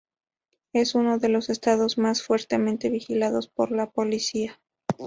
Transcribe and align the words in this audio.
Es 0.73 0.95
uno 0.95 1.19
de 1.19 1.29
los 1.29 1.51
Estados 1.51 1.99
más 1.99 2.23
fuertemente 2.23 2.89
vigilados 2.89 3.47
por 3.47 3.71
la 3.71 3.91
policía. 3.91 4.59